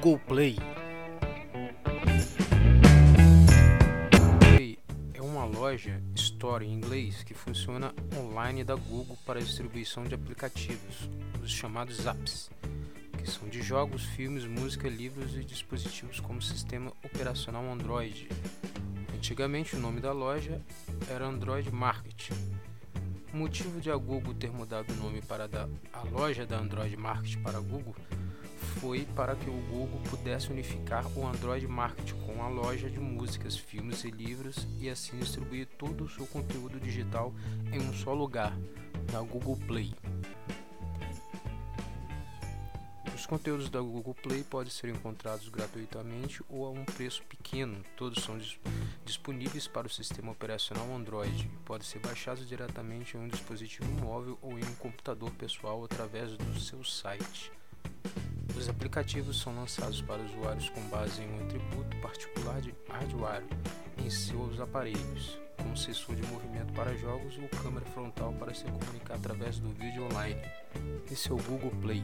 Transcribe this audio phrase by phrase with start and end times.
[0.00, 0.56] Google Play.
[5.12, 11.10] é uma loja Store em inglês que funciona online da Google para distribuição de aplicativos,
[11.42, 12.50] os chamados apps,
[13.18, 18.26] que são de jogos, filmes, música, livros e dispositivos como sistema operacional Android.
[19.14, 20.62] Antigamente o nome da loja
[21.10, 22.30] era Android Market.
[23.34, 25.46] O motivo de a Google ter mudado o nome para
[25.92, 27.94] a loja da Android Market para a Google
[28.80, 33.54] foi para que o Google pudesse unificar o Android Market com a loja de músicas,
[33.54, 37.34] filmes e livros e assim distribuir todo o seu conteúdo digital
[37.70, 38.56] em um só lugar,
[39.12, 39.92] na Google Play.
[43.14, 47.84] Os conteúdos da Google Play podem ser encontrados gratuitamente ou a um preço pequeno.
[47.94, 48.38] Todos são
[49.04, 51.50] disponíveis para o sistema operacional Android.
[51.66, 56.58] Podem ser baixados diretamente em um dispositivo móvel ou em um computador pessoal através do
[56.58, 57.52] seu site.
[58.56, 63.44] Os aplicativos são lançados para usuários com base em um atributo particular de hardware
[63.98, 69.14] em seus aparelhos, como sensor de movimento para jogos ou câmera frontal para se comunicar
[69.14, 70.40] através do vídeo online.
[71.10, 72.02] Esse é o Google Play.